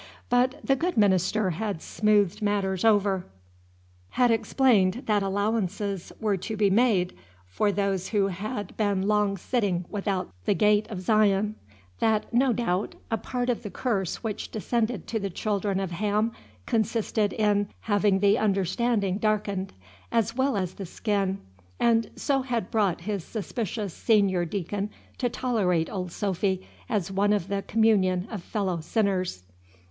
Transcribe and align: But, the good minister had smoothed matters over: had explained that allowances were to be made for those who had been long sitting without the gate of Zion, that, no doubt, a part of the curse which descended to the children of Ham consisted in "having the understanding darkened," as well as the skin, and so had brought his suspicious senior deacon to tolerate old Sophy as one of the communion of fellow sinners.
But, 0.29 0.61
the 0.63 0.75
good 0.75 0.97
minister 0.97 1.51
had 1.51 1.79
smoothed 1.79 2.41
matters 2.41 2.83
over: 2.83 3.23
had 4.09 4.31
explained 4.31 5.03
that 5.05 5.21
allowances 5.21 6.11
were 6.19 6.37
to 6.37 6.57
be 6.57 6.71
made 6.71 7.15
for 7.45 7.71
those 7.71 8.07
who 8.07 8.29
had 8.29 8.75
been 8.77 9.07
long 9.07 9.37
sitting 9.37 9.85
without 9.91 10.33
the 10.45 10.55
gate 10.55 10.87
of 10.89 11.01
Zion, 11.01 11.53
that, 11.99 12.33
no 12.33 12.51
doubt, 12.51 12.95
a 13.11 13.17
part 13.19 13.47
of 13.47 13.61
the 13.61 13.69
curse 13.69 14.23
which 14.23 14.49
descended 14.49 15.05
to 15.05 15.19
the 15.19 15.29
children 15.29 15.79
of 15.79 15.91
Ham 15.91 16.31
consisted 16.65 17.31
in 17.33 17.67
"having 17.81 18.21
the 18.21 18.39
understanding 18.39 19.19
darkened," 19.19 19.71
as 20.11 20.35
well 20.35 20.57
as 20.57 20.73
the 20.73 20.85
skin, 20.87 21.37
and 21.79 22.09
so 22.15 22.41
had 22.41 22.71
brought 22.71 23.01
his 23.01 23.23
suspicious 23.23 23.93
senior 23.93 24.45
deacon 24.45 24.89
to 25.19 25.29
tolerate 25.29 25.91
old 25.91 26.11
Sophy 26.11 26.67
as 26.89 27.11
one 27.11 27.31
of 27.31 27.49
the 27.49 27.61
communion 27.61 28.27
of 28.31 28.41
fellow 28.41 28.79
sinners. 28.81 29.43